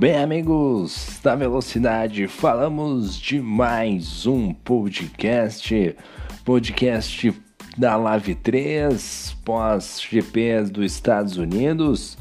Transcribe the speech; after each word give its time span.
Bem, 0.00 0.16
amigos 0.16 1.20
da 1.22 1.36
Velocidade, 1.36 2.26
falamos 2.26 3.20
de 3.20 3.38
mais 3.38 4.26
um 4.26 4.54
podcast, 4.54 5.94
podcast 6.42 7.34
da 7.76 7.96
Live 7.96 8.34
3, 8.36 9.36
pós-GPs 9.44 10.70
dos 10.70 10.90
Estados 10.90 11.36
Unidos. 11.36 12.16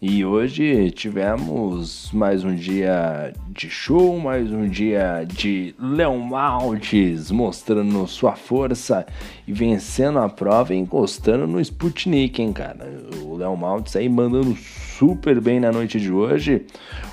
E 0.00 0.24
hoje 0.24 0.92
tivemos 0.92 2.12
mais 2.12 2.44
um 2.44 2.54
dia 2.54 3.32
de 3.48 3.68
show, 3.68 4.20
mais 4.20 4.52
um 4.52 4.68
dia 4.68 5.24
de 5.26 5.74
Leon 5.80 6.18
Maltes 6.18 7.32
mostrando 7.32 8.06
sua 8.06 8.36
força 8.36 9.04
e 9.48 9.52
vencendo 9.52 10.20
a 10.20 10.28
prova 10.28 10.72
e 10.72 10.78
encostando 10.78 11.44
no 11.48 11.60
Sputnik, 11.60 12.40
hein, 12.40 12.52
cara. 12.52 12.86
O 13.24 13.34
Leon 13.34 13.56
Maltes 13.56 13.96
aí 13.96 14.08
mandando 14.08 14.56
super 14.98 15.40
bem 15.40 15.60
na 15.60 15.70
noite 15.70 16.00
de 16.00 16.10
hoje. 16.10 16.64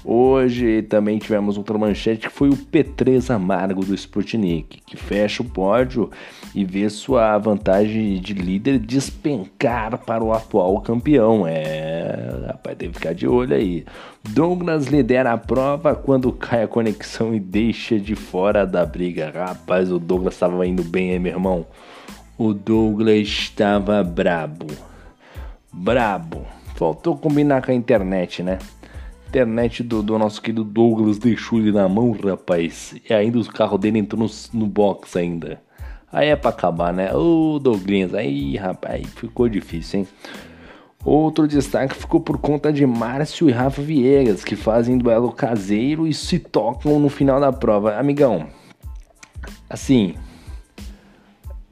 Hoje 0.05 0.82
também 0.84 1.18
tivemos 1.18 1.58
outra 1.58 1.78
manchete 1.78 2.28
que 2.28 2.34
foi 2.34 2.50
o 2.50 2.55
P3 2.55 3.34
Amargo 3.34 3.84
do 3.84 3.94
Sputnik, 3.94 4.82
que 4.86 4.96
fecha 4.96 5.44
o 5.44 5.46
pódio 5.46 6.10
e 6.55 6.64
vê 6.64 6.90
sua 6.90 7.38
vantagem 7.38 8.22
de 8.22 8.34
líder 8.34 8.80
despencar 8.80 9.98
para 9.98 10.24
o 10.24 10.32
atual 10.32 10.80
campeão. 10.82 11.46
É, 11.46 12.46
rapaz, 12.48 12.77
tem 12.77 12.90
que 12.90 12.96
ficar 12.96 13.14
de 13.14 13.27
olho 13.27 13.55
aí. 13.55 13.86
Douglas 14.30 14.88
lidera 14.88 15.34
a 15.34 15.38
prova 15.38 15.94
quando 15.94 16.32
cai 16.32 16.63
a 16.63 16.68
conexão 16.68 17.36
e 17.36 17.40
deixa 17.40 18.00
de 18.00 18.16
fora 18.16 18.66
da 18.66 18.86
briga. 18.86 19.32
Rapaz, 19.34 19.91
o 19.91 20.00
Douglas 20.00 20.36
estava 20.36 20.66
indo 20.66 20.84
bem, 20.84 21.12
hein, 21.12 21.20
meu 21.20 21.34
irmão? 21.34 21.66
O 22.38 22.54
Douglas 22.54 23.27
estava 23.27 24.02
brabo. 24.04 24.68
Brabo. 25.72 26.62
Faltou 26.76 27.16
combinar 27.16 27.63
com 27.63 27.71
a 27.71 27.76
internet, 27.76 28.43
né? 28.43 28.60
internet 29.34 29.82
do, 29.82 30.04
do, 30.04 30.20
nosso 30.20 30.40
querido 30.40 30.63
Douglas 30.63 31.18
deixou 31.18 31.57
ele 31.57 31.71
na 31.71 31.90
mão, 31.90 32.12
rapaz. 32.12 32.96
E 33.10 33.12
ainda 33.12 33.40
o 33.40 33.46
carro 33.52 33.79
dele 33.79 33.98
entrou 33.98 34.21
no, 34.21 34.60
no 34.60 34.68
box 34.68 35.18
ainda. 35.18 35.60
Aí 36.12 36.27
é 36.27 36.35
pra 36.35 36.51
acabar, 36.51 36.94
né? 36.94 37.12
Ô 37.16 37.57
Douglas, 37.57 38.13
aí 38.13 38.55
rapaz, 38.55 39.07
ficou 39.16 39.49
difícil, 39.49 40.01
hein? 40.01 40.07
Outro 41.04 41.48
destaque 41.48 41.96
ficou 41.96 42.21
por 42.21 42.38
conta 42.38 42.71
de 42.71 42.85
Márcio 42.85 43.49
e 43.49 43.51
Rafa 43.51 43.82
Viegas, 43.82 44.44
que 44.44 44.55
fazem 44.55 44.99
duelo 44.99 45.32
caseiro 45.32 46.07
e 46.07 46.13
se 46.13 46.38
tocam 46.38 46.99
no 46.99 47.10
final 47.10 47.41
da 47.41 47.51
prova. 47.51 47.98
Amigão, 47.98 48.48
assim, 49.68 50.13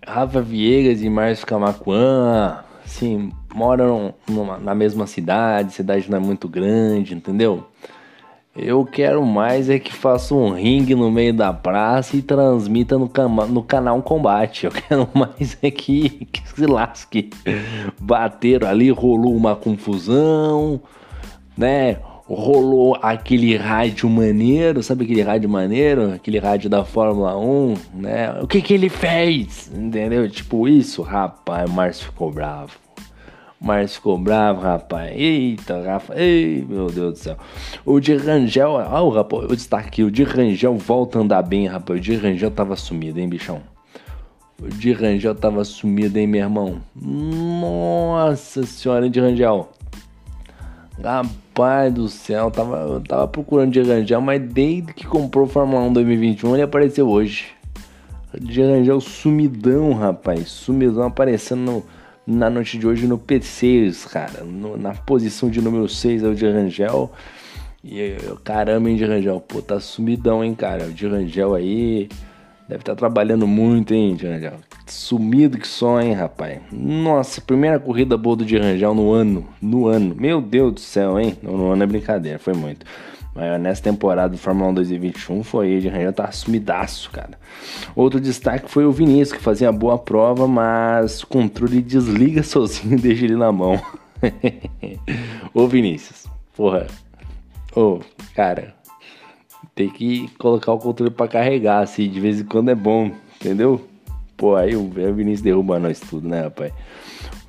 Rafa 0.06 0.42
Viegas 0.42 1.02
e 1.02 1.10
Márcio 1.10 1.46
Camacuã, 1.46 2.64
assim, 2.84 3.32
moram 3.54 4.14
numa, 4.28 4.58
na 4.58 4.74
mesma 4.76 5.08
cidade, 5.08 5.74
cidade 5.74 6.10
não 6.10 6.18
é 6.18 6.22
muito 6.22 6.48
grande, 6.48 7.14
entendeu? 7.14 7.66
Eu 8.56 8.86
quero 8.86 9.26
mais 9.26 9.70
é 9.70 9.80
que 9.80 9.94
faça 9.94 10.36
um 10.36 10.52
ringue 10.52 10.94
no 10.94 11.10
meio 11.10 11.34
da 11.34 11.54
praça 11.54 12.18
e 12.18 12.22
transmita 12.22 12.98
no, 12.98 13.10
no 13.48 13.64
canal 13.64 14.02
Combate. 14.02 14.66
Eu 14.66 14.72
quero 14.76 15.08
mais 15.14 15.58
é 15.62 15.72
que, 15.72 16.10
que 16.26 16.50
se 16.50 16.66
lasque. 16.66 17.30
Bateram 17.98 18.68
ali, 18.68 18.92
rolou 18.92 19.34
uma 19.36 19.56
confusão, 19.56 20.82
né? 21.58 21.98
Rolou 22.28 22.98
aquele 23.02 23.56
rádio 23.56 24.10
maneiro, 24.10 24.84
sabe 24.84 25.06
aquele 25.06 25.22
rádio 25.22 25.50
maneiro? 25.50 26.14
Aquele 26.14 26.40
rádio 26.40 26.70
da 26.70 26.84
Fórmula 26.84 27.38
1, 27.38 27.76
né? 27.94 28.42
O 28.42 28.48
que 28.48 28.62
que 28.62 28.74
ele 28.74 28.90
fez? 28.90 29.72
Entendeu? 29.74 30.30
Tipo 30.30 30.68
isso, 30.68 31.02
rapaz, 31.02 31.70
o 31.70 31.74
Márcio 31.74 32.06
ficou 32.08 32.30
bravo. 32.32 32.72
Márcio 33.62 33.98
ficou 33.98 34.18
bravo, 34.18 34.62
rapaz. 34.62 35.12
Eita, 35.16 35.84
Rafa. 35.84 36.20
Ei, 36.20 36.66
meu 36.68 36.88
Deus 36.88 37.14
do 37.14 37.16
céu. 37.20 37.38
O 37.86 38.00
de 38.00 38.16
Rangel. 38.16 38.72
Ó, 38.72 39.04
oh, 39.04 39.10
rapaz, 39.10 39.44
eu 39.44 39.56
destaque 39.56 39.88
aqui. 39.88 40.04
O 40.04 40.10
de 40.10 40.24
Rangel 40.24 40.76
volta 40.76 41.20
a 41.20 41.22
andar 41.22 41.44
bem, 41.44 41.68
rapaz. 41.68 42.00
O 42.00 42.02
de 42.02 42.16
Rangel 42.16 42.50
tava 42.50 42.76
sumido, 42.76 43.20
hein, 43.20 43.30
bichão? 43.30 43.62
O 44.60 44.68
de 44.68 44.92
Rangel 44.92 45.36
tava 45.36 45.64
sumido, 45.64 46.18
hein, 46.18 46.26
meu 46.26 46.42
irmão? 46.42 46.82
Nossa 46.96 48.64
senhora, 48.64 49.08
de 49.08 49.20
Rangel. 49.20 49.70
Rapaz 51.04 51.94
do 51.94 52.08
céu, 52.08 52.50
tava, 52.50 52.78
eu 52.78 53.02
tava 53.02 53.28
procurando 53.28 53.72
de 53.72 53.82
Rangel, 53.82 54.22
mas 54.22 54.42
desde 54.42 54.94
que 54.94 55.06
comprou 55.06 55.46
o 55.46 55.50
Fórmula 55.50 55.82
1 55.84 55.94
2021 55.94 56.54
ele 56.56 56.64
apareceu 56.64 57.08
hoje. 57.08 57.48
De 58.40 58.62
Rangel 58.62 59.00
sumidão, 59.02 59.94
rapaz. 59.94 60.50
Sumidão 60.50 61.04
aparecendo 61.04 61.60
no 61.60 61.84
na 62.26 62.50
noite 62.50 62.78
de 62.78 62.88
hoje 62.88 63.08
no 63.08 63.18
P6, 63.18 64.08
cara. 64.08 64.44
No, 64.44 64.78
na 64.78 64.94
posição 64.94 65.50
de 65.50 65.62
número 65.62 65.88
6 65.88 66.24
é 66.24 66.28
o 66.28 66.36
de 66.36 66.46
Rangel. 66.46 67.12
E 67.84 68.16
caramba, 68.44 68.90
hein, 68.90 68.96
de 68.96 69.06
Rangel. 69.06 69.40
Pô, 69.40 69.62
tá 69.62 69.80
sumidão, 69.80 70.44
hein, 70.44 70.54
cara. 70.54 70.86
O 70.86 70.92
de 70.92 71.08
Rangel 71.08 71.56
aí 71.56 72.10
deve 72.70 72.82
estar 72.82 72.94
tá 72.94 72.96
trabalhando 72.96 73.48
muito, 73.48 73.94
hein, 73.94 74.16
de 74.16 74.28
Rangel. 74.28 74.54
Sumido 74.86 75.58
que 75.58 75.68
só, 75.68 76.00
hein, 76.00 76.14
rapaz. 76.14 76.60
Nossa, 76.72 77.42
primeira 77.42 77.80
corrida 77.80 78.18
boa 78.18 78.36
do 78.36 78.46
de 78.46 78.58
Rangel 78.58 78.94
no 78.94 79.12
ano. 79.12 79.48
No 79.62 79.88
ano. 79.88 80.16
Meu 80.16 80.42
Deus 80.42 80.74
do 80.74 80.80
céu, 80.80 81.20
hein. 81.20 81.36
No, 81.42 81.58
no 81.58 81.72
ano 81.72 81.84
é 81.84 81.88
brincadeira, 81.88 82.38
foi 82.38 82.54
muito. 82.54 82.86
Mas 83.34 83.62
nessa 83.62 83.82
temporada 83.82 84.30
do 84.30 84.38
Fórmula 84.38 84.72
1 84.72 84.74
2021 84.76 85.44
foi 85.44 85.70
ele, 85.70 85.88
Rangel 85.88 86.12
tá 86.12 86.30
sumidaço, 86.32 87.10
cara. 87.12 87.40
Outro 87.96 88.20
destaque 88.20 88.70
foi 88.70 88.86
o 88.86 88.92
Vinícius, 88.92 89.38
que 89.38 89.44
fazia 89.44 89.72
boa 89.72 89.98
prova, 89.98 90.48
mas 90.48 91.24
o 91.24 91.28
controle 91.28 91.82
desliga 91.82 92.44
sozinho 92.44 92.98
e 92.98 93.02
deixa 93.02 93.26
ele 93.26 93.38
na 93.38 93.52
mão. 93.52 93.82
Ô 95.54 95.68
Vinícius, 95.68 96.28
porra. 96.56 96.88
Ô, 97.74 98.00
cara, 98.36 98.76
tem 99.74 99.90
que 99.90 100.28
colocar 100.38 100.74
o 100.74 100.80
controle 100.80 101.12
para 101.12 101.30
carregar, 101.30 101.80
assim, 101.80 102.10
de 102.10 102.20
vez 102.20 102.42
em 102.42 102.44
quando 102.44 102.70
é 102.70 102.76
bom, 102.76 103.12
entendeu? 103.40 103.88
Pô, 104.36 104.56
aí 104.56 104.76
o 104.76 104.90
Vinícius 104.90 105.42
derruba 105.42 105.80
nós 105.80 106.02
tudo, 106.02 106.28
né, 106.28 106.42
rapaz? 106.42 106.74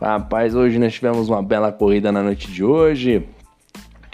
Rapaz, 0.00 0.54
hoje 0.54 0.78
nós 0.78 0.93
tivemos 0.93 1.28
uma 1.28 1.43
bela 1.43 1.72
corrida 1.72 2.12
na 2.12 2.22
noite 2.22 2.50
de 2.53 2.62
hoje 2.62 3.26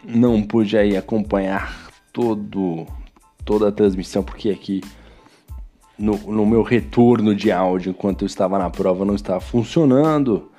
não 0.04 0.42
pude 0.42 0.76
aí 0.76 0.97
acompanhar 0.97 1.91
todo, 2.12 2.86
toda 3.44 3.69
a 3.69 3.72
transmissão, 3.72 4.22
porque 4.22 4.50
aqui 4.50 4.81
no, 5.98 6.16
no 6.16 6.47
meu 6.47 6.62
retorno 6.62 7.34
de 7.34 7.50
áudio, 7.50 7.91
enquanto 7.91 8.22
eu 8.22 8.26
estava 8.26 8.58
na 8.58 8.70
prova, 8.70 9.04
não 9.04 9.14
estava 9.14 9.41
funcionando. 9.41 10.50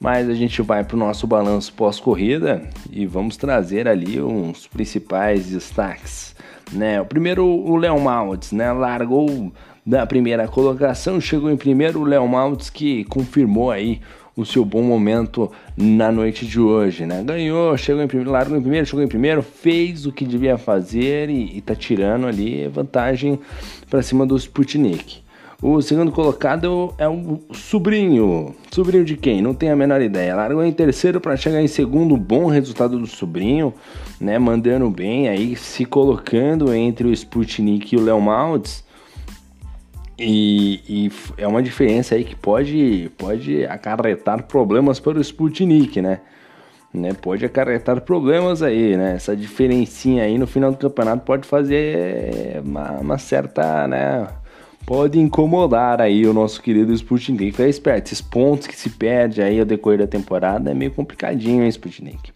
Mas 0.00 0.28
a 0.28 0.34
gente 0.34 0.62
vai 0.62 0.84
para 0.84 0.94
o 0.94 0.98
nosso 0.98 1.26
balanço 1.26 1.72
pós-corrida 1.72 2.62
e 2.88 3.04
vamos 3.04 3.36
trazer 3.36 3.88
ali 3.88 4.20
uns 4.22 4.68
principais 4.68 5.46
destaques. 5.46 6.36
Né? 6.72 7.00
O 7.00 7.04
primeiro, 7.04 7.44
o 7.44 7.76
Léo 7.76 7.98
Maltz, 8.00 8.52
né? 8.52 8.70
largou 8.70 9.52
da 9.84 10.06
primeira 10.06 10.46
colocação, 10.46 11.20
chegou 11.20 11.50
em 11.50 11.56
primeiro 11.56 12.00
o 12.00 12.04
Léo 12.04 12.28
Maltz 12.28 12.70
que 12.70 13.04
confirmou 13.04 13.72
aí 13.72 14.00
o 14.38 14.46
seu 14.46 14.64
bom 14.64 14.82
momento 14.82 15.50
na 15.76 16.12
noite 16.12 16.46
de 16.46 16.60
hoje, 16.60 17.04
né? 17.04 17.24
Ganhou, 17.24 17.76
chegou 17.76 18.00
em 18.00 18.06
primeiro, 18.06 18.30
largou 18.30 18.56
em 18.56 18.60
primeiro, 18.60 18.86
chegou 18.86 19.04
em 19.04 19.08
primeiro, 19.08 19.42
fez 19.42 20.06
o 20.06 20.12
que 20.12 20.24
devia 20.24 20.56
fazer 20.56 21.28
e, 21.28 21.58
e 21.58 21.60
tá 21.60 21.74
tirando 21.74 22.24
ali 22.24 22.68
vantagem 22.68 23.40
para 23.90 24.00
cima 24.00 24.24
do 24.24 24.36
Sputnik. 24.36 25.22
O 25.60 25.82
segundo 25.82 26.12
colocado 26.12 26.94
é 26.98 27.08
o 27.08 27.40
sobrinho. 27.52 28.54
Sobrinho 28.70 29.04
de 29.04 29.16
quem? 29.16 29.42
Não 29.42 29.54
tenho 29.54 29.72
a 29.72 29.76
menor 29.76 30.00
ideia. 30.00 30.36
Largou 30.36 30.64
em 30.64 30.70
terceiro 30.70 31.20
para 31.20 31.36
chegar 31.36 31.60
em 31.60 31.66
segundo. 31.66 32.16
Bom 32.16 32.46
resultado 32.46 32.96
do 32.96 33.08
sobrinho, 33.08 33.74
né? 34.20 34.38
Mandando 34.38 34.88
bem 34.88 35.28
aí, 35.28 35.56
se 35.56 35.84
colocando 35.84 36.72
entre 36.72 37.08
o 37.08 37.12
Sputnik 37.12 37.92
e 37.92 37.98
o 37.98 38.04
Léo 38.04 38.20
Maltz. 38.20 38.84
E, 40.18 40.80
e, 40.88 41.12
é 41.36 41.46
uma 41.46 41.62
diferença 41.62 42.16
aí 42.16 42.24
que 42.24 42.34
pode, 42.34 43.10
pode 43.16 43.64
acarretar 43.66 44.42
problemas 44.44 44.98
para 44.98 45.18
o 45.18 45.20
Sputnik, 45.20 46.02
né? 46.02 46.20
né? 46.92 47.12
Pode 47.14 47.44
acarretar 47.44 48.00
problemas 48.00 48.62
aí, 48.62 48.96
né? 48.96 49.14
Essa 49.14 49.36
diferencinha 49.36 50.24
aí 50.24 50.38
no 50.38 50.46
final 50.46 50.70
do 50.70 50.78
campeonato 50.78 51.24
pode 51.24 51.46
fazer 51.46 52.60
uma, 52.64 52.92
uma 52.98 53.18
certa, 53.18 53.86
né? 53.86 54.26
Pode 54.86 55.20
incomodar 55.20 56.00
aí 56.00 56.26
o 56.26 56.32
nosso 56.32 56.62
querido 56.62 56.94
Sputnik. 56.94 57.50
Fica 57.50 57.68
esperto, 57.68 58.06
esses 58.06 58.22
pontos 58.22 58.66
que 58.66 58.74
se 58.74 58.88
perde 58.88 59.42
aí 59.42 59.60
ao 59.60 59.66
decorrer 59.66 59.98
da 59.98 60.06
temporada 60.06 60.70
é 60.70 60.74
meio 60.74 60.90
complicadinho, 60.90 61.62
hein, 61.62 61.68
Sputnik? 61.68 62.32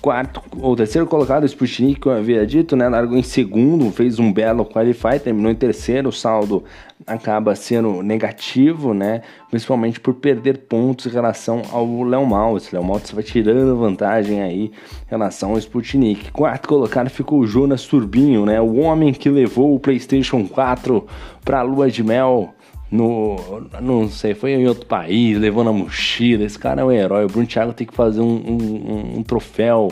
Quarto, 0.00 0.42
ou 0.60 0.74
terceiro 0.74 1.06
colocado, 1.06 1.44
o 1.44 1.46
Sputnik, 1.46 2.00
como 2.00 2.16
eu 2.16 2.18
havia 2.18 2.44
dito, 2.44 2.74
né? 2.74 2.88
Largou 2.88 3.16
em 3.16 3.22
segundo, 3.22 3.88
fez 3.92 4.18
um 4.18 4.32
belo 4.32 4.64
qualify, 4.64 5.20
terminou 5.22 5.52
em 5.52 5.54
terceiro, 5.54 6.10
saldo 6.10 6.64
acaba 7.06 7.54
sendo 7.54 8.02
negativo, 8.02 8.94
né? 8.94 9.22
Principalmente 9.50 10.00
por 10.00 10.14
perder 10.14 10.58
pontos 10.58 11.06
em 11.06 11.10
relação 11.10 11.62
ao 11.70 12.02
Léo 12.02 12.26
Maltz. 12.26 12.70
Léo 12.70 12.84
Maltz 12.84 13.12
vai 13.12 13.22
tirando 13.22 13.76
vantagem 13.76 14.42
aí 14.42 14.64
em 14.64 15.10
relação 15.10 15.50
ao 15.50 15.58
Sputnik. 15.58 16.30
Quarto 16.32 16.68
colocado 16.68 17.10
ficou 17.10 17.40
o 17.40 17.46
Jonas 17.46 17.84
Turbinho, 17.84 18.46
né? 18.46 18.60
O 18.60 18.76
homem 18.76 19.12
que 19.12 19.28
levou 19.28 19.74
o 19.74 19.80
PlayStation 19.80 20.46
4 20.46 21.06
para 21.44 21.60
a 21.60 21.62
lua 21.62 21.90
de 21.90 22.02
mel 22.02 22.54
no, 22.90 23.36
não 23.80 24.06
sei, 24.06 24.34
foi 24.34 24.52
em 24.52 24.68
outro 24.68 24.84
país, 24.84 25.38
levou 25.38 25.64
na 25.64 25.72
mochila. 25.72 26.44
Esse 26.44 26.58
cara 26.58 26.82
é 26.82 26.84
um 26.84 26.92
herói. 26.92 27.24
O 27.24 27.28
Bruno 27.28 27.46
Thiago 27.46 27.72
tem 27.72 27.86
que 27.86 27.94
fazer 27.94 28.20
um, 28.20 28.36
um, 28.36 29.18
um 29.18 29.22
troféu 29.22 29.88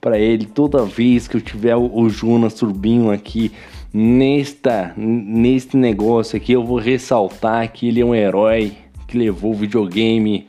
para 0.00 0.18
ele 0.18 0.46
toda 0.46 0.84
vez 0.84 1.28
que 1.28 1.36
eu 1.36 1.40
tiver 1.40 1.76
o, 1.76 1.94
o 1.94 2.08
Jonas 2.08 2.54
Turbinho 2.54 3.12
aqui 3.12 3.52
nesta 3.92 4.94
neste 4.96 5.76
negócio 5.76 6.36
aqui, 6.36 6.52
eu 6.52 6.64
vou 6.64 6.78
ressaltar 6.78 7.70
que 7.72 7.88
ele 7.88 8.00
é 8.00 8.04
um 8.04 8.14
herói 8.14 8.72
que 9.06 9.18
levou 9.18 9.52
o 9.52 9.56
videogame 9.56 10.46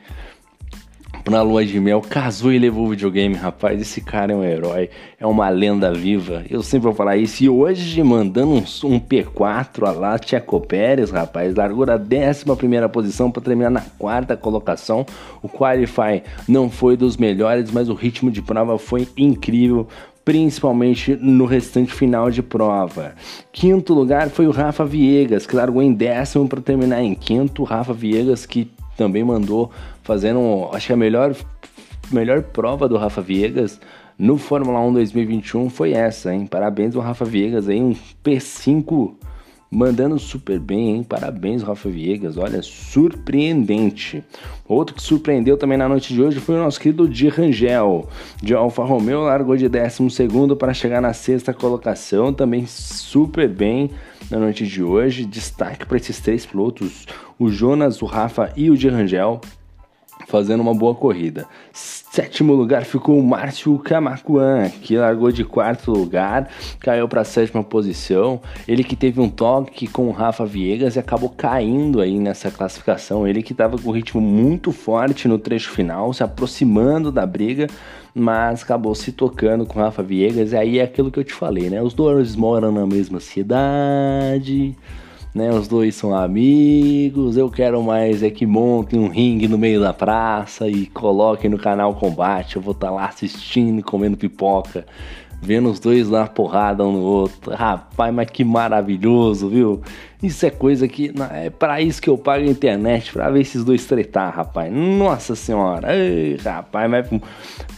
na 1.30 1.42
lua 1.42 1.64
de 1.66 1.80
mel, 1.80 2.02
casou 2.02 2.52
e 2.52 2.58
levou 2.58 2.86
o 2.86 2.90
videogame, 2.90 3.36
rapaz. 3.36 3.80
Esse 3.80 4.02
cara 4.02 4.34
é 4.34 4.36
um 4.36 4.44
herói, 4.44 4.90
é 5.20 5.26
uma 5.26 5.50
lenda 5.50 5.94
viva. 5.94 6.44
Eu 6.50 6.64
sempre 6.64 6.86
vou 6.86 6.94
falar 6.94 7.18
isso. 7.18 7.44
E 7.44 7.50
hoje, 7.50 8.02
mandando 8.02 8.54
um, 8.54 8.58
um 8.58 9.00
P4 9.00 9.88
a 9.88 9.92
lá, 9.92 10.18
Tcheco 10.18 10.60
Pérez, 10.62 11.12
rapaz, 11.12 11.54
largou 11.56 11.86
da 11.86 11.96
11 11.96 12.90
posição 12.92 13.30
para 13.30 13.44
terminar 13.44 13.70
na 13.70 13.82
quarta 13.98 14.36
colocação. 14.36 15.06
O 15.42 15.50
Qualify 15.50 16.24
não 16.48 16.70
foi 16.70 16.98
dos 16.98 17.18
melhores, 17.18 17.72
mas 17.72 17.90
o 17.90 17.94
ritmo 17.94 18.32
de 18.32 18.42
prova 18.42 18.78
foi 18.78 19.08
incrível 19.18 19.88
principalmente 20.24 21.16
no 21.16 21.46
restante 21.46 21.94
final 21.94 22.30
de 22.30 22.42
prova. 22.42 23.14
Quinto 23.52 23.94
lugar 23.94 24.30
foi 24.30 24.48
o 24.48 24.52
Rafa 24.52 24.86
Viegas, 24.86 25.46
que 25.46 25.56
largou 25.56 25.82
em 25.82 25.94
décimo 25.94 26.48
para 26.48 26.62
terminar 26.62 27.02
em 27.02 27.16
quinto. 27.16 27.64
Rafa 27.64 27.94
Viegas 27.94 28.46
que 28.46 28.72
também 28.96 29.24
mandou 29.24 29.72
fazendo, 30.04 30.70
acho 30.74 30.88
que 30.88 30.94
a 30.94 30.98
melhor, 30.98 31.36
melhor 32.12 32.42
prova 32.44 32.88
do 32.88 32.98
Rafa 32.98 33.22
Viegas 33.22 33.80
no 34.18 34.38
Fórmula 34.38 34.80
1 34.82 34.94
2021 34.94 35.70
foi 35.70 35.94
essa, 35.94 36.34
hein? 36.34 36.46
Parabéns 36.46 36.96
ao 36.96 37.02
Rafa 37.02 37.26
Viegas 37.26 37.68
aí, 37.68 37.82
um 37.82 37.96
P5 38.24 39.16
mandando 39.72 40.20
super 40.20 40.60
bem, 40.60 40.90
hein? 40.90 41.04
Parabéns, 41.04 41.64
Rafa 41.64 41.90
Viegas. 41.90 42.36
Olha, 42.36 42.62
surpreendente. 42.62 44.22
Outro 44.68 44.94
que 44.94 45.02
surpreendeu 45.02 45.58
também 45.58 45.78
na 45.78 45.88
noite 45.88 46.14
de 46.14 46.22
hoje 46.22 46.42
foi 46.42 46.56
o 46.56 46.60
nosso 46.60 46.78
querido 46.78 47.08
Di 47.08 47.30
Rangel. 47.30 48.10
De 48.44 48.54
Alfa 48.54 48.84
Romeo 48.84 49.22
largou 49.22 49.56
de 49.56 49.70
12 49.70 50.56
para 50.60 50.74
chegar 50.74 51.02
na 51.02 51.14
sexta 51.14 51.54
colocação, 51.54 52.34
também 52.34 52.66
super 52.68 53.48
bem 53.48 53.90
na 54.30 54.38
noite 54.38 54.68
de 54.68 54.84
hoje. 54.84 55.26
Destaque 55.26 55.86
para 55.86 55.96
esses 55.96 56.20
três 56.20 56.46
pilotos: 56.46 57.08
o 57.40 57.50
Jonas, 57.50 58.02
o 58.02 58.06
Rafa 58.06 58.52
e 58.58 58.70
o 58.70 58.76
Di 58.76 58.90
Rangel 58.90 59.40
fazendo 60.28 60.62
uma 60.62 60.74
boa 60.74 60.96
corrida. 60.96 61.46
Sétimo 61.74 62.54
lugar 62.54 62.84
ficou 62.84 63.18
o 63.18 63.24
Márcio 63.24 63.78
Camacuan, 63.80 64.70
que 64.70 64.98
largou 64.98 65.32
de 65.32 65.44
quarto 65.44 65.92
lugar, 65.92 66.50
caiu 66.80 67.08
para 67.08 67.22
a 67.22 67.26
sétima 67.26 67.64
posição. 67.64 68.42
Ele 68.68 68.84
que 68.84 68.96
teve 68.96 69.20
um 69.20 69.30
toque 69.30 69.88
com 69.88 70.08
o 70.08 70.12
Rafa 70.12 70.46
Viegas 70.46 70.96
e 70.96 71.00
acabou 71.00 71.30
caindo 71.30 72.02
aí 72.02 72.20
nessa 72.20 72.52
classificação. 72.52 73.28
Ele 73.28 73.42
que 73.42 73.54
estava 73.54 73.78
com 73.78 73.92
ritmo 73.92 74.22
muito 74.22 74.72
forte 74.72 75.28
no 75.28 75.38
trecho 75.38 75.72
final, 75.72 76.14
se 76.14 76.24
aproximando 76.24 77.12
da 77.12 77.26
briga, 77.26 77.68
mas 78.14 78.64
acabou 78.64 78.94
se 78.94 79.12
tocando 79.12 79.66
com 79.66 79.80
o 79.80 79.82
Rafa 79.82 80.04
Viegas. 80.04 80.52
E 80.52 80.58
aí 80.58 80.80
é 80.80 80.84
aquilo 80.84 81.12
que 81.12 81.20
eu 81.20 81.24
te 81.24 81.34
falei, 81.34 81.70
né? 81.70 81.82
Os 81.82 81.94
dois 81.94 82.36
moram 82.36 82.72
na 82.72 82.86
mesma 82.86 83.20
cidade 83.20 84.76
né? 85.34 85.50
Os 85.52 85.68
dois 85.68 85.96
são 85.96 86.16
amigos. 86.16 87.38
Eu 87.38 87.50
quero 87.50 87.82
mais 87.84 88.24
é 88.24 88.30
que 88.30 88.46
montem 88.46 89.00
um 89.00 89.08
ringue 89.08 89.48
no 89.48 89.58
meio 89.58 89.80
da 89.80 89.94
praça 89.94 90.68
e 90.68 90.86
coloquem 90.88 91.50
no 91.50 91.58
canal 91.58 91.96
Combate. 91.96 92.56
Eu 92.56 92.62
vou 92.62 92.74
estar 92.74 92.88
tá 92.88 92.94
lá 92.94 93.06
assistindo, 93.06 93.84
comendo 93.84 94.18
pipoca 94.18 94.86
vendo 95.42 95.70
os 95.70 95.80
dois 95.80 96.08
lá 96.08 96.28
porrada 96.28 96.86
um 96.86 96.92
no 96.92 97.02
outro. 97.02 97.52
Rapaz, 97.52 98.14
mas 98.14 98.30
que 98.30 98.44
maravilhoso, 98.44 99.50
viu? 99.50 99.82
Isso 100.22 100.46
é 100.46 100.52
coisa 100.52 100.88
que. 100.88 101.12
É 101.34 101.50
para 101.50 101.82
isso 101.82 102.00
que 102.00 102.08
eu 102.08 102.16
pago 102.16 102.46
a 102.46 102.48
internet, 102.48 103.12
pra 103.12 103.30
ver 103.32 103.42
esses 103.42 103.64
dois 103.64 103.84
tretar, 103.86 104.32
rapaz. 104.32 104.72
Nossa 104.72 105.36
senhora. 105.36 105.96
Ei, 105.96 106.38
rapaz, 106.38 106.90
mas 106.90 107.08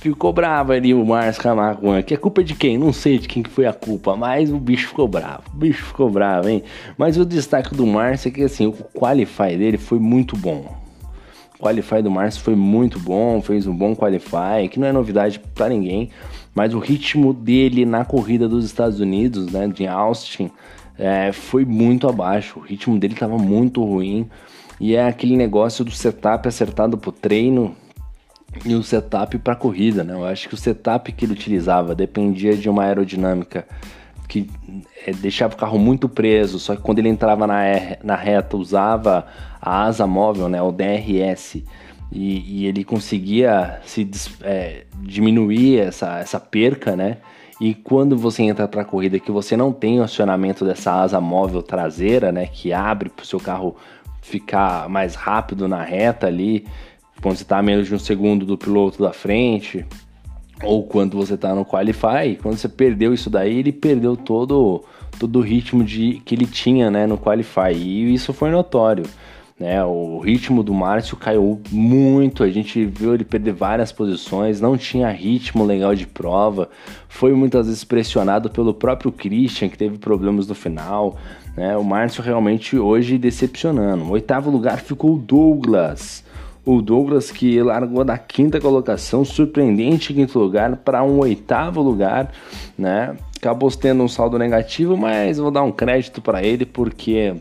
ficou 0.01 0.33
bravo 0.33 0.73
ali 0.73 0.93
o 0.93 1.05
Márcio 1.05 1.41
Camargo. 1.41 2.03
Que 2.03 2.13
é 2.13 2.17
culpa 2.17 2.43
de 2.43 2.53
quem? 2.53 2.77
Não 2.77 2.91
sei 2.91 3.17
de 3.17 3.29
quem 3.29 3.41
que 3.41 3.49
foi 3.49 3.65
a 3.65 3.71
culpa, 3.71 4.17
mas 4.17 4.51
o 4.51 4.57
bicho 4.57 4.89
ficou 4.89 5.07
bravo. 5.07 5.43
O 5.53 5.57
bicho 5.57 5.85
ficou 5.85 6.09
bravo, 6.09 6.49
hein? 6.49 6.63
Mas 6.97 7.17
o 7.17 7.25
destaque 7.25 7.73
do 7.73 7.87
Márcio 7.87 8.27
é 8.27 8.31
que 8.31 8.43
assim, 8.43 8.67
o 8.67 8.73
qualify 8.73 9.55
dele 9.55 9.77
foi 9.77 9.99
muito 9.99 10.35
bom. 10.35 10.75
O 11.57 11.63
qualify 11.63 12.01
do 12.01 12.11
Márcio 12.11 12.41
foi 12.41 12.55
muito 12.55 12.99
bom, 12.99 13.41
fez 13.41 13.65
um 13.65 13.73
bom 13.73 13.95
qualify, 13.95 14.67
que 14.69 14.77
não 14.77 14.87
é 14.87 14.91
novidade 14.91 15.39
para 15.55 15.69
ninguém 15.69 16.09
mas 16.53 16.73
o 16.73 16.79
ritmo 16.79 17.33
dele 17.33 17.85
na 17.85 18.05
corrida 18.05 18.47
dos 18.47 18.65
Estados 18.65 18.99
Unidos, 18.99 19.51
né, 19.51 19.67
de 19.67 19.87
Austin, 19.87 20.51
é, 20.97 21.31
foi 21.31 21.65
muito 21.65 22.07
abaixo. 22.07 22.59
O 22.59 22.61
ritmo 22.61 22.99
dele 22.99 23.13
estava 23.13 23.37
muito 23.37 23.83
ruim. 23.83 24.29
E 24.79 24.95
é 24.95 25.07
aquele 25.07 25.35
negócio 25.35 25.83
do 25.83 25.91
setup 25.91 26.47
acertado 26.47 26.97
para 26.97 27.09
o 27.09 27.13
treino 27.13 27.75
e 28.65 28.75
o 28.75 28.83
setup 28.83 29.37
para 29.39 29.53
a 29.53 29.55
corrida, 29.55 30.03
né? 30.03 30.13
Eu 30.13 30.25
acho 30.25 30.47
que 30.47 30.53
o 30.53 30.57
setup 30.57 31.11
que 31.11 31.25
ele 31.25 31.33
utilizava 31.33 31.95
dependia 31.95 32.55
de 32.55 32.69
uma 32.69 32.83
aerodinâmica 32.83 33.65
que 34.27 34.49
é, 35.05 35.11
deixava 35.11 35.53
o 35.53 35.57
carro 35.57 35.77
muito 35.77 36.07
preso, 36.09 36.59
só 36.59 36.75
que 36.75 36.81
quando 36.81 36.99
ele 36.99 37.09
entrava 37.09 37.45
na, 37.45 37.61
na 38.03 38.15
reta 38.15 38.57
usava 38.57 39.27
a 39.61 39.83
asa 39.83 40.07
móvel, 40.07 40.49
né, 40.49 40.61
o 40.61 40.71
DRS, 40.71 41.63
e, 42.13 42.61
e 42.61 42.65
ele 42.67 42.83
conseguia 42.83 43.79
se 43.83 44.07
é, 44.43 44.83
diminuir 45.01 45.79
essa, 45.79 46.19
essa 46.19 46.39
perca, 46.39 46.95
né? 46.95 47.17
E 47.59 47.73
quando 47.73 48.15
você 48.15 48.43
entra 48.43 48.67
para 48.67 48.83
a 48.83 48.85
corrida 48.85 49.19
que 49.19 49.31
você 49.31 49.57
não 49.57 49.71
tem 49.71 49.99
o 49.99 50.03
acionamento 50.03 50.63
dessa 50.63 50.91
asa 50.91 51.19
móvel 51.19 51.63
traseira, 51.63 52.31
né, 52.31 52.45
que 52.45 52.73
abre 52.73 53.09
para 53.09 53.23
o 53.23 53.25
seu 53.25 53.39
carro 53.39 53.75
ficar 54.21 54.89
mais 54.89 55.15
rápido 55.15 55.67
na 55.67 55.81
reta 55.81 56.27
ali, 56.27 56.65
quando 57.21 57.37
você 57.37 57.43
está 57.43 57.59
a 57.59 57.63
menos 57.63 57.87
de 57.87 57.95
um 57.95 57.99
segundo 57.99 58.45
do 58.45 58.57
piloto 58.57 59.01
da 59.01 59.13
frente, 59.13 59.85
ou 60.63 60.83
quando 60.83 61.17
você 61.17 61.35
está 61.35 61.55
no 61.55 61.65
qualify, 61.65 62.37
quando 62.41 62.57
você 62.57 62.67
perdeu 62.69 63.13
isso 63.13 63.29
daí, 63.29 63.59
ele 63.59 63.71
perdeu 63.71 64.15
todo 64.15 64.83
todo 65.19 65.39
o 65.39 65.41
ritmo 65.41 65.83
de 65.83 66.21
que 66.25 66.35
ele 66.35 66.45
tinha, 66.45 66.89
né, 66.89 67.05
no 67.05 67.17
qualify. 67.17 67.71
E 67.71 68.13
isso 68.13 68.33
foi 68.33 68.49
notório. 68.49 69.03
Né? 69.63 69.81
O 69.81 70.19
ritmo 70.19 70.61
do 70.61 70.73
Márcio 70.73 71.15
caiu 71.15 71.61
muito, 71.71 72.43
a 72.43 72.49
gente 72.49 72.83
viu 72.83 73.13
ele 73.13 73.23
perder 73.23 73.53
várias 73.53 73.93
posições, 73.93 74.59
não 74.59 74.75
tinha 74.75 75.09
ritmo 75.09 75.63
legal 75.63 75.95
de 75.95 76.05
prova, 76.05 76.67
foi 77.07 77.33
muitas 77.33 77.67
vezes 77.67 77.85
pressionado 77.85 78.49
pelo 78.49 78.73
próprio 78.73 79.09
Christian, 79.09 79.69
que 79.69 79.77
teve 79.77 79.97
problemas 79.97 80.47
no 80.47 80.53
final. 80.53 81.15
Né? 81.55 81.77
O 81.77 81.83
Márcio 81.83 82.21
realmente 82.21 82.77
hoje 82.77 83.17
decepcionando. 83.17 84.03
No 84.03 84.11
oitavo 84.11 84.51
lugar 84.51 84.81
ficou 84.81 85.15
o 85.15 85.17
Douglas. 85.17 86.25
O 86.65 86.81
Douglas 86.81 87.31
que 87.31 87.61
largou 87.61 88.03
da 88.03 88.17
quinta 88.17 88.59
colocação, 88.59 89.23
surpreendente 89.23 90.13
quinto 90.13 90.37
lugar, 90.39 90.75
para 90.75 91.01
um 91.05 91.19
oitavo 91.19 91.81
lugar, 91.81 92.33
né? 92.77 93.15
Acabou 93.37 93.71
tendo 93.71 94.03
um 94.03 94.09
saldo 94.09 94.37
negativo, 94.37 94.97
mas 94.97 95.37
vou 95.37 95.51
dar 95.51 95.63
um 95.63 95.71
crédito 95.71 96.21
para 96.21 96.43
ele 96.43 96.65
porque 96.65 97.35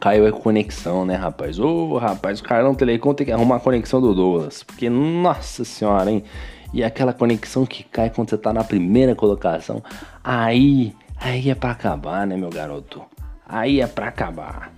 caiu 0.00 0.26
a 0.26 0.32
conexão, 0.32 1.04
né, 1.04 1.14
rapaz? 1.14 1.58
Ô, 1.58 1.96
rapaz, 1.98 2.40
o 2.40 2.44
Carlão 2.44 2.74
Telecom 2.74 3.14
tem 3.14 3.26
que 3.26 3.32
arrumar 3.32 3.56
a 3.56 3.60
conexão 3.60 4.00
do 4.00 4.14
Douglas. 4.14 4.62
Porque, 4.62 4.88
nossa 4.88 5.64
senhora, 5.64 6.10
hein? 6.10 6.24
E 6.72 6.82
aquela 6.84 7.12
conexão 7.12 7.64
que 7.64 7.84
cai 7.84 8.10
quando 8.10 8.30
você 8.30 8.36
tá 8.36 8.52
na 8.52 8.64
primeira 8.64 9.14
colocação, 9.14 9.82
aí, 10.22 10.94
aí 11.18 11.50
é 11.50 11.54
pra 11.54 11.70
acabar, 11.70 12.26
né, 12.26 12.36
meu 12.36 12.50
garoto? 12.50 13.02
Aí 13.48 13.80
é 13.80 13.86
pra 13.86 14.08
acabar. 14.08 14.72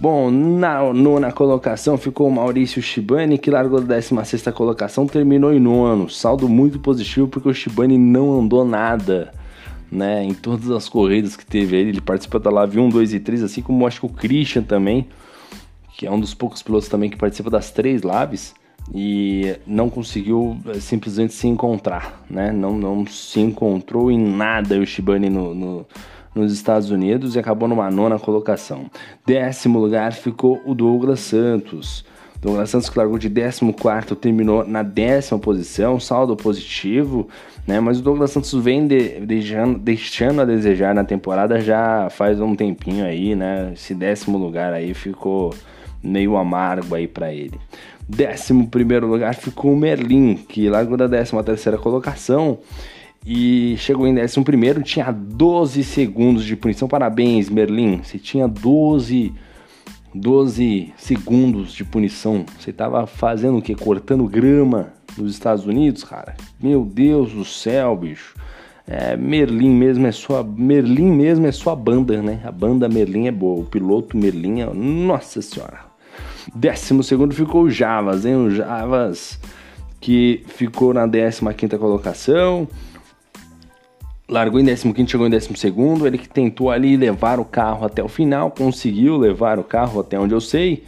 Bom, 0.00 0.30
na 0.30 0.92
nona 0.92 1.32
colocação 1.32 1.98
ficou 1.98 2.28
o 2.28 2.32
Maurício 2.32 2.80
Shibani, 2.80 3.36
que 3.36 3.50
largou 3.50 3.80
da 3.80 3.96
16 3.96 4.44
colocação, 4.54 5.06
terminou 5.06 5.52
em 5.52 5.60
nono. 5.60 6.08
Saldo 6.08 6.48
muito 6.48 6.78
positivo 6.78 7.28
porque 7.28 7.48
o 7.48 7.54
Shibani 7.54 7.98
não 7.98 8.38
andou 8.38 8.64
nada 8.64 9.30
né? 9.90 10.22
Em 10.22 10.34
todas 10.34 10.70
as 10.70 10.88
corridas 10.88 11.36
que 11.36 11.44
teve 11.44 11.76
ele, 11.76 11.90
ele 11.90 12.00
participa 12.00 12.38
da 12.38 12.50
Live 12.50 12.78
1, 12.78 12.88
2 12.88 13.14
e 13.14 13.20
3, 13.20 13.42
assim 13.42 13.62
como 13.62 13.86
acho 13.86 14.00
que 14.00 14.06
o 14.06 14.10
Christian 14.10 14.62
também, 14.62 15.08
que 15.96 16.06
é 16.06 16.10
um 16.10 16.20
dos 16.20 16.34
poucos 16.34 16.62
pilotos 16.62 16.88
também 16.88 17.10
que 17.10 17.16
participa 17.16 17.50
das 17.50 17.70
três 17.70 18.02
Labs 18.02 18.54
e 18.94 19.56
não 19.66 19.88
conseguiu 19.90 20.56
eh, 20.66 20.80
simplesmente 20.80 21.32
se 21.32 21.46
encontrar, 21.46 22.24
né? 22.28 22.50
Não, 22.50 22.76
não 22.76 23.06
se 23.06 23.40
encontrou 23.40 24.10
em 24.10 24.18
nada 24.18 24.78
o 24.78 24.86
Shibane 24.86 25.28
no, 25.28 25.54
no, 25.54 25.86
nos 26.34 26.52
Estados 26.52 26.90
Unidos 26.90 27.34
e 27.34 27.38
acabou 27.38 27.68
numa 27.68 27.90
nona 27.90 28.18
colocação. 28.18 28.90
Décimo 29.26 29.78
lugar 29.78 30.12
ficou 30.12 30.60
o 30.64 30.74
Douglas 30.74 31.20
Santos. 31.20 32.04
Douglas 32.40 32.70
Santos 32.70 32.88
que 32.88 32.98
largou 32.98 33.18
de 33.18 33.28
14 33.28 34.16
terminou 34.16 34.66
na 34.66 34.82
décima 34.82 35.38
posição, 35.38 36.00
saldo 36.00 36.34
positivo, 36.34 37.28
né? 37.66 37.80
Mas 37.80 37.98
o 37.98 38.02
Douglas 38.02 38.30
Santos 38.30 38.52
vem 38.54 38.86
de, 38.86 39.20
deixando, 39.20 39.78
deixando 39.78 40.40
a 40.40 40.44
desejar 40.46 40.94
na 40.94 41.04
temporada 41.04 41.60
já 41.60 42.08
faz 42.10 42.40
um 42.40 42.56
tempinho 42.56 43.04
aí, 43.04 43.34
né? 43.34 43.72
Esse 43.74 43.94
décimo 43.94 44.38
lugar 44.38 44.72
aí 44.72 44.94
ficou 44.94 45.54
meio 46.02 46.36
amargo 46.36 46.94
aí 46.94 47.06
para 47.06 47.32
ele. 47.32 47.60
Décimo 48.08 48.68
primeiro 48.68 49.06
lugar 49.06 49.34
ficou 49.34 49.72
o 49.72 49.76
Merlin, 49.76 50.34
que 50.34 50.68
largou 50.70 50.96
da 50.96 51.06
décima 51.06 51.44
terceira 51.44 51.76
colocação 51.76 52.58
e 53.24 53.74
chegou 53.76 54.06
em 54.06 54.14
décimo 54.14 54.44
primeiro, 54.44 54.82
tinha 54.82 55.12
12 55.12 55.84
segundos 55.84 56.44
de 56.44 56.56
punição. 56.56 56.88
Parabéns, 56.88 57.50
Merlin, 57.50 58.00
você 58.02 58.18
tinha 58.18 58.48
12 58.48 59.32
12 60.14 60.92
segundos 60.96 61.72
de 61.72 61.84
punição. 61.84 62.44
Você 62.58 62.70
estava 62.70 63.06
fazendo 63.06 63.58
o 63.58 63.62
que? 63.62 63.74
Cortando 63.74 64.26
grama 64.26 64.92
nos 65.16 65.32
Estados 65.32 65.66
Unidos, 65.66 66.04
cara. 66.04 66.36
Meu 66.60 66.84
Deus 66.84 67.32
do 67.32 67.44
céu, 67.44 67.96
bicho. 67.96 68.34
É, 68.86 69.16
Merlin 69.16 69.70
mesmo 69.70 70.06
é 70.06 70.12
sua 70.12 70.42
Merlin 70.42 71.12
mesmo 71.12 71.46
é 71.46 71.52
sua 71.52 71.76
banda, 71.76 72.20
né? 72.20 72.40
A 72.44 72.50
banda 72.50 72.88
Merlin 72.88 73.28
é 73.28 73.30
boa, 73.30 73.60
o 73.60 73.64
piloto 73.64 74.16
Merlin 74.16 74.62
é, 74.62 74.66
nossa 74.74 75.40
senhora. 75.40 75.78
Décimo 76.54 77.04
segundo 77.04 77.32
ficou 77.32 77.64
o 77.64 77.70
Javas, 77.70 78.24
hein? 78.24 78.34
O 78.34 78.50
Javas 78.50 79.38
que 80.00 80.42
ficou 80.48 80.94
na 80.94 81.06
15 81.06 81.54
quinta 81.54 81.78
colocação. 81.78 82.66
Largou 84.30 84.60
em 84.60 84.64
15, 84.64 85.08
chegou 85.08 85.26
em 85.26 85.30
12. 85.30 85.48
Ele 86.06 86.16
que 86.16 86.28
tentou 86.28 86.70
ali 86.70 86.96
levar 86.96 87.40
o 87.40 87.44
carro 87.44 87.84
até 87.84 88.02
o 88.02 88.08
final, 88.08 88.50
conseguiu 88.50 89.16
levar 89.16 89.58
o 89.58 89.64
carro 89.64 90.00
até 90.00 90.18
onde 90.18 90.32
eu 90.32 90.40
sei. 90.40 90.84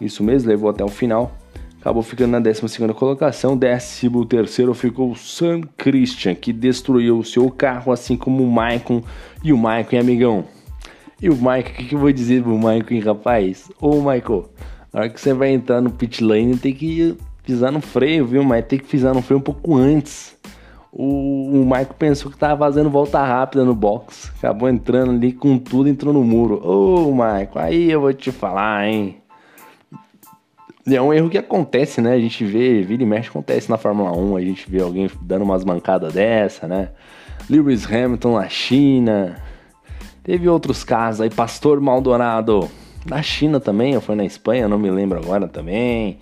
Isso 0.00 0.22
mesmo, 0.22 0.48
levou 0.48 0.70
até 0.70 0.84
o 0.84 0.88
final 0.88 1.36
acabou 1.80 2.02
ficando 2.02 2.32
na 2.32 2.40
12 2.40 2.62
colocação. 2.94 3.56
Décimo 3.56 4.24
terceiro 4.24 4.74
ficou 4.74 5.10
o 5.10 5.16
Sam 5.16 5.62
Christian, 5.76 6.34
que 6.34 6.52
destruiu 6.52 7.18
o 7.18 7.24
seu 7.24 7.50
carro, 7.50 7.90
assim 7.90 8.16
como 8.16 8.44
o 8.44 8.50
Maicon 8.50 9.02
e 9.42 9.52
o 9.52 9.58
Maicon, 9.58 9.98
amigão. 9.98 10.44
E 11.20 11.28
o 11.28 11.36
Maicon, 11.36 11.70
o 11.70 11.74
que, 11.74 11.84
que, 11.84 11.94
eu 11.94 11.98
vou 11.98 12.12
dizer 12.12 12.42
pro 12.42 12.56
Maicon, 12.58 13.00
rapaz? 13.00 13.70
Ô, 13.80 14.00
Maicon, 14.00 14.44
na 14.92 15.00
hora 15.00 15.08
que 15.08 15.20
você 15.20 15.32
vai 15.32 15.50
entrar 15.50 15.80
no 15.80 15.90
pit 15.90 16.22
lane, 16.22 16.56
tem 16.56 16.74
que 16.74 17.16
pisar 17.44 17.72
no 17.72 17.80
freio, 17.80 18.26
viu? 18.26 18.44
Mas 18.44 18.66
tem 18.66 18.78
que 18.78 18.86
pisar 18.86 19.14
no 19.14 19.22
freio 19.22 19.40
um 19.40 19.42
pouco 19.42 19.76
antes. 19.76 20.36
O, 20.92 21.62
o 21.62 21.64
Michael 21.64 21.94
pensou 21.98 22.30
que 22.30 22.36
tava 22.36 22.58
fazendo 22.58 22.90
volta 22.90 23.22
rápida 23.24 23.64
no 23.64 23.74
box. 23.74 24.32
Acabou 24.38 24.68
entrando 24.68 25.12
ali 25.12 25.32
com 25.32 25.56
tudo, 25.58 25.88
entrou 25.88 26.12
no 26.12 26.24
muro. 26.24 26.60
Ô, 26.66 27.12
Michael, 27.12 27.50
aí 27.54 27.90
eu 27.90 28.00
vou 28.00 28.12
te 28.12 28.32
falar, 28.32 28.88
hein? 28.88 29.16
É 30.88 31.00
um 31.00 31.12
erro 31.12 31.30
que 31.30 31.38
acontece, 31.38 32.00
né? 32.00 32.14
A 32.14 32.18
gente 32.18 32.44
vê, 32.44 32.82
vira 32.82 33.02
e 33.02 33.06
mexe, 33.06 33.28
acontece 33.28 33.70
na 33.70 33.76
Fórmula 33.76 34.12
1. 34.16 34.36
A 34.36 34.40
gente 34.40 34.68
vê 34.68 34.82
alguém 34.82 35.08
dando 35.22 35.42
umas 35.42 35.64
mancadas 35.64 36.14
dessa, 36.14 36.66
né? 36.66 36.88
Lewis 37.48 37.86
Hamilton 37.86 38.34
na 38.38 38.48
China. 38.48 39.36
Teve 40.24 40.48
outros 40.48 40.82
casos 40.82 41.20
aí, 41.20 41.30
Pastor 41.30 41.80
Maldonado 41.80 42.68
na 43.06 43.22
China 43.22 43.60
também, 43.60 43.94
ou 43.94 44.00
foi 44.00 44.14
na 44.14 44.24
Espanha, 44.24 44.68
não 44.68 44.78
me 44.78 44.90
lembro 44.90 45.18
agora 45.18 45.48
também. 45.48 46.18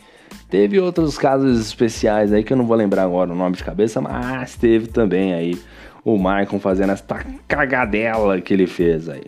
Teve 0.49 0.81
outros 0.81 1.19
casos 1.19 1.61
especiais 1.61 2.33
aí 2.33 2.43
que 2.43 2.52
eu 2.52 2.57
não 2.57 2.67
vou 2.67 2.76
lembrar 2.76 3.02
agora 3.02 3.31
o 3.31 3.37
nome 3.37 3.57
de 3.57 3.64
cabeça, 3.64 4.00
mas 4.00 4.57
teve 4.57 4.87
também 4.87 5.35
aí 5.35 5.59
o 6.02 6.17
Maicon 6.17 6.59
fazendo 6.59 6.93
essa 6.93 7.05
cagadela 7.47 8.40
que 8.40 8.55
ele 8.55 8.67
fez 8.67 9.09
aí. 9.09 9.25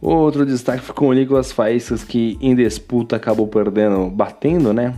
Outro 0.00 0.44
destaque 0.44 0.82
ficou 0.82 1.10
o 1.10 1.12
Nicolas 1.12 1.52
Faíscas, 1.52 2.02
que 2.02 2.36
em 2.40 2.56
disputa 2.56 3.14
acabou 3.14 3.46
perdendo, 3.46 4.10
batendo, 4.10 4.72
né? 4.72 4.94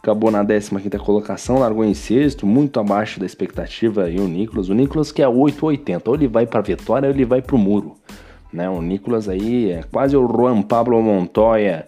Acabou 0.00 0.30
na 0.30 0.44
15 0.44 0.70
colocação, 1.04 1.58
largou 1.58 1.84
em 1.84 1.92
sexto, 1.92 2.46
muito 2.46 2.78
abaixo 2.78 3.18
da 3.18 3.26
expectativa. 3.26 4.08
E 4.08 4.20
o 4.20 4.28
Nicolas, 4.28 4.68
o 4.68 4.74
Nicolas 4.74 5.10
que 5.10 5.22
é 5.22 5.28
880, 5.28 6.08
ou 6.08 6.14
ele 6.14 6.28
vai 6.28 6.46
para 6.46 6.60
vitória 6.60 7.08
ou 7.08 7.14
ele 7.14 7.24
vai 7.24 7.42
para 7.42 7.56
o 7.56 7.58
muro. 7.58 7.96
Né? 8.52 8.70
O 8.70 8.80
Nicolas 8.80 9.28
aí 9.28 9.72
é 9.72 9.82
quase 9.90 10.16
o 10.16 10.24
Juan 10.28 10.62
Pablo 10.62 11.02
Montoya, 11.02 11.84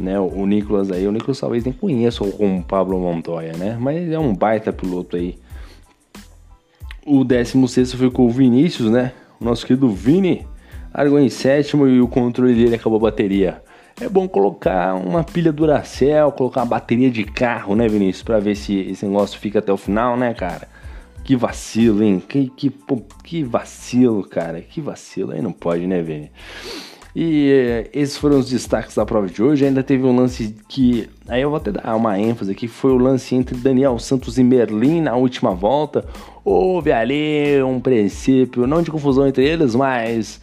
né? 0.00 0.18
O 0.18 0.46
Nicolas 0.46 0.90
aí, 0.90 1.06
o 1.06 1.12
Nicolas 1.12 1.40
talvez 1.40 1.64
nem 1.64 1.72
conheça 1.72 2.24
o 2.24 2.30
Juan 2.30 2.62
Pablo 2.62 2.98
Montoya, 2.98 3.52
né? 3.56 3.76
Mas 3.80 4.10
é 4.10 4.18
um 4.18 4.34
baita 4.34 4.72
piloto 4.72 5.16
aí. 5.16 5.38
O 7.06 7.24
16 7.24 7.94
ficou 7.94 8.26
o 8.26 8.30
Vinícius, 8.30 8.90
né? 8.90 9.12
O 9.40 9.44
nosso 9.44 9.66
querido 9.66 9.90
Vini 9.90 10.46
largou 10.94 11.18
em 11.18 11.28
sétimo 11.28 11.86
e 11.86 12.00
o 12.00 12.08
controle 12.08 12.54
dele 12.54 12.74
acabou 12.74 12.98
a 12.98 13.10
bateria. 13.10 13.62
É 14.00 14.08
bom 14.08 14.26
colocar 14.26 14.94
uma 14.94 15.22
pilha 15.22 15.52
Duracell, 15.52 16.32
colocar 16.32 16.60
uma 16.60 16.66
bateria 16.66 17.10
de 17.10 17.24
carro, 17.24 17.76
né, 17.76 17.86
Vinícius? 17.86 18.22
Pra 18.22 18.38
ver 18.38 18.54
se 18.54 18.78
esse 18.78 19.04
negócio 19.04 19.38
fica 19.38 19.58
até 19.58 19.72
o 19.72 19.76
final, 19.76 20.16
né, 20.16 20.32
cara? 20.32 20.68
Que 21.22 21.36
vacilo, 21.36 22.02
hein? 22.02 22.22
Que, 22.26 22.48
que, 22.48 22.72
que 23.22 23.44
vacilo, 23.44 24.26
cara. 24.26 24.60
Que 24.60 24.80
vacilo. 24.80 25.32
Aí 25.32 25.42
não 25.42 25.52
pode, 25.52 25.86
né, 25.86 26.00
Vini? 26.02 26.30
E 27.14 27.50
eh, 27.50 27.90
esses 27.92 28.16
foram 28.16 28.38
os 28.38 28.48
destaques 28.48 28.94
da 28.94 29.04
prova 29.04 29.26
de 29.26 29.42
hoje. 29.42 29.64
Ainda 29.64 29.82
teve 29.82 30.04
um 30.04 30.14
lance 30.14 30.54
que. 30.68 31.08
Aí 31.28 31.42
eu 31.42 31.50
vou 31.50 31.56
até 31.56 31.72
dar 31.72 31.94
uma 31.96 32.18
ênfase 32.18 32.52
aqui. 32.52 32.68
Foi 32.68 32.92
o 32.92 32.98
lance 32.98 33.34
entre 33.34 33.56
Daniel 33.56 33.98
Santos 33.98 34.38
e 34.38 34.44
Merlin 34.44 35.00
na 35.00 35.16
última 35.16 35.54
volta. 35.54 36.04
Houve 36.44 36.92
ali 36.92 37.62
um 37.62 37.80
princípio, 37.80 38.66
não 38.66 38.82
de 38.82 38.90
confusão 38.90 39.26
entre 39.26 39.44
eles, 39.46 39.74
mas 39.74 40.40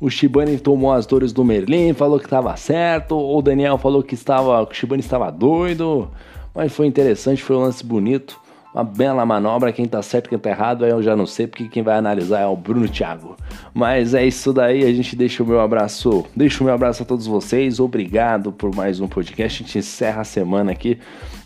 o 0.00 0.08
Shibane 0.08 0.58
tomou 0.58 0.92
as 0.92 1.06
dores 1.06 1.32
do 1.32 1.44
Merlin, 1.44 1.92
falou 1.92 2.18
que 2.18 2.26
estava 2.26 2.56
certo. 2.56 3.16
O 3.16 3.42
Daniel 3.42 3.78
falou 3.78 4.02
que, 4.02 4.14
estava, 4.14 4.64
que 4.66 4.72
o 4.72 4.76
Shibane 4.76 5.00
estava 5.00 5.30
doido. 5.30 6.10
Mas 6.54 6.72
foi 6.72 6.86
interessante, 6.86 7.42
foi 7.42 7.56
um 7.56 7.60
lance 7.60 7.84
bonito. 7.84 8.40
Uma 8.72 8.84
bela 8.84 9.26
manobra, 9.26 9.72
quem 9.72 9.86
tá 9.86 10.00
certo, 10.00 10.28
quem 10.28 10.38
tá 10.38 10.50
errado, 10.50 10.84
aí 10.84 10.90
eu 10.90 11.02
já 11.02 11.16
não 11.16 11.26
sei, 11.26 11.46
porque 11.46 11.68
quem 11.68 11.82
vai 11.82 11.96
analisar 11.96 12.40
é 12.40 12.46
o 12.46 12.56
Bruno 12.56 12.88
Thiago. 12.88 13.36
Mas 13.74 14.14
é 14.14 14.24
isso 14.24 14.52
daí, 14.52 14.84
a 14.84 14.92
gente 14.92 15.16
deixa 15.16 15.42
o 15.42 15.46
meu 15.46 15.60
abraço, 15.60 16.24
deixa 16.36 16.62
o 16.62 16.64
meu 16.64 16.74
abraço 16.74 17.02
a 17.02 17.06
todos 17.06 17.26
vocês, 17.26 17.80
obrigado 17.80 18.52
por 18.52 18.74
mais 18.74 19.00
um 19.00 19.08
podcast, 19.08 19.62
a 19.62 19.66
gente 19.66 19.78
encerra 19.78 20.20
a 20.20 20.24
semana 20.24 20.70
aqui 20.70 20.98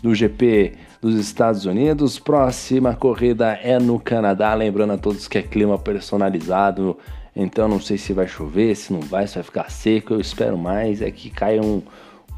do 0.03 0.13
GP 0.13 0.73
dos 1.01 1.15
Estados 1.15 1.65
Unidos, 1.65 2.19
próxima 2.19 2.93
corrida 2.93 3.53
é 3.53 3.79
no 3.79 3.99
Canadá, 3.99 4.53
lembrando 4.53 4.93
a 4.93 4.97
todos 4.97 5.27
que 5.27 5.39
é 5.39 5.41
clima 5.41 5.79
personalizado, 5.79 6.95
então 7.35 7.67
não 7.67 7.81
sei 7.81 7.97
se 7.97 8.13
vai 8.13 8.27
chover, 8.27 8.75
se 8.75 8.93
não 8.93 9.01
vai, 9.01 9.27
se 9.27 9.35
vai 9.35 9.43
ficar 9.43 9.69
seco. 9.69 10.13
Eu 10.13 10.21
espero 10.21 10.57
mais 10.57 11.01
é 11.01 11.11
que 11.11 11.29
caia 11.29 11.61
um, 11.61 11.81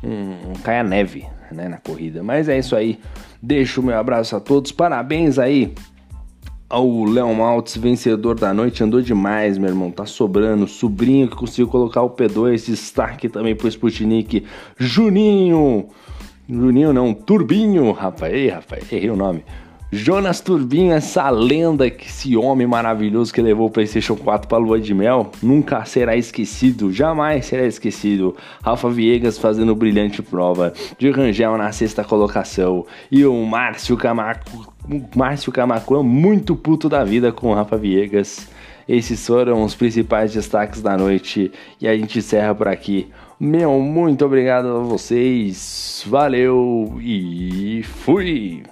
um, 0.04 0.52
um 0.52 0.54
caia 0.64 0.84
neve 0.84 1.28
né, 1.52 1.70
na 1.70 1.78
corrida. 1.78 2.24
Mas 2.24 2.50
é 2.50 2.58
isso 2.58 2.76
aí. 2.76 3.00
Deixo 3.42 3.82
o 3.82 3.84
meu 3.84 3.98
abraço 3.98 4.36
a 4.36 4.40
todos. 4.40 4.72
Parabéns 4.72 5.38
aí 5.38 5.74
ao 6.70 7.06
Léo 7.06 7.34
Maltz, 7.34 7.78
vencedor 7.78 8.36
da 8.40 8.54
noite. 8.54 8.84
Andou 8.84 9.02
demais, 9.02 9.58
meu 9.58 9.70
irmão. 9.70 9.92
Tá 9.92 10.06
sobrando. 10.06 10.68
Sobrinho 10.68 11.28
que 11.28 11.36
conseguiu 11.36 11.68
colocar 11.68 12.02
o 12.02 12.10
P2. 12.10 12.66
Destaque 12.66 13.30
também 13.30 13.56
pro 13.56 13.68
Sputnik. 13.68 14.46
Juninho. 14.78 15.88
Juninho 16.50 16.94
não, 16.94 17.14
Turbinho. 17.14 17.92
Rapaz, 17.92 18.34
ei, 18.34 18.50
rapaz, 18.50 18.92
errei 18.92 19.10
o 19.10 19.16
nome. 19.16 19.44
Jonas 19.90 20.42
Turbin, 20.42 20.90
essa 20.90 21.30
lenda, 21.30 21.88
esse 21.88 22.36
homem 22.36 22.68
maravilhoso 22.68 23.34
que 23.34 23.42
levou 23.42 23.68
o 23.68 23.72
PlayStation 23.72 24.18
4 24.18 24.46
para 24.46 24.58
lua 24.58 24.82
de 24.82 24.94
mel, 24.94 25.32
nunca 25.42 25.86
será 25.86 26.14
esquecido, 26.18 26.92
jamais 26.92 27.46
será 27.46 27.66
esquecido. 27.66 28.36
Rafa 28.62 28.90
Viegas 28.90 29.38
fazendo 29.38 29.74
brilhante 29.74 30.22
prova, 30.22 30.74
de 30.98 31.10
Rangel 31.10 31.58
na 31.58 31.72
sexta 31.72 32.04
colocação 32.04 32.86
e 33.10 33.26
o 33.26 33.34
Márcio 33.46 33.96
Camaco, 33.96 34.74
Márcio 35.16 35.54
Camacuã 35.54 36.04
muito 36.04 36.54
puto 36.54 36.90
da 36.90 37.06
vida 37.06 37.32
com 37.32 37.52
o 37.52 37.54
Rafa 37.54 37.78
Viegas. 37.78 38.50
Esses 38.90 39.26
foram 39.26 39.64
os 39.64 39.74
principais 39.74 40.34
destaques 40.34 40.82
da 40.82 40.98
noite 40.98 41.50
e 41.80 41.88
a 41.88 41.98
gente 41.98 42.20
encerra 42.20 42.54
por 42.54 42.68
aqui. 42.68 43.08
Meu 43.40 43.80
muito 43.80 44.26
obrigado 44.26 44.68
a 44.68 44.80
vocês, 44.80 46.04
valeu 46.06 46.98
e 47.02 47.84
fui! 47.84 48.64